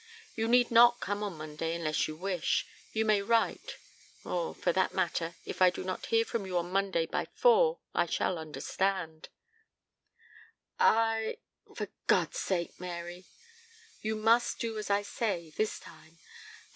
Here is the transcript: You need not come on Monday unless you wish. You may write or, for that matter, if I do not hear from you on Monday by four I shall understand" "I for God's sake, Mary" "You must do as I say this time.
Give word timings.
You 0.33 0.47
need 0.47 0.71
not 0.71 0.99
come 0.99 1.21
on 1.21 1.37
Monday 1.37 1.75
unless 1.75 2.07
you 2.07 2.15
wish. 2.15 2.65
You 2.91 3.05
may 3.05 3.21
write 3.21 3.77
or, 4.25 4.55
for 4.55 4.73
that 4.73 4.95
matter, 4.95 5.35
if 5.45 5.61
I 5.61 5.69
do 5.69 5.83
not 5.83 6.07
hear 6.07 6.25
from 6.25 6.43
you 6.47 6.57
on 6.57 6.71
Monday 6.71 7.05
by 7.05 7.27
four 7.35 7.77
I 7.93 8.07
shall 8.07 8.39
understand" 8.39 9.29
"I 10.79 11.37
for 11.75 11.87
God's 12.07 12.39
sake, 12.39 12.79
Mary" 12.79 13.25
"You 14.01 14.15
must 14.15 14.57
do 14.57 14.79
as 14.79 14.89
I 14.89 15.03
say 15.03 15.51
this 15.55 15.77
time. 15.79 16.17